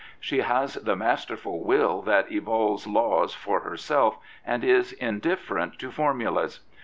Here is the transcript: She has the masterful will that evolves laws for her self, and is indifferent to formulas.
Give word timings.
She 0.19 0.39
has 0.39 0.73
the 0.73 0.95
masterful 0.95 1.59
will 1.63 2.01
that 2.01 2.31
evolves 2.31 2.87
laws 2.87 3.35
for 3.35 3.59
her 3.59 3.77
self, 3.77 4.17
and 4.43 4.63
is 4.63 4.93
indifferent 4.93 5.77
to 5.77 5.91
formulas. 5.91 6.61